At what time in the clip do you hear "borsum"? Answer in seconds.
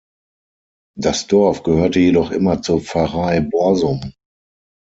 3.39-4.13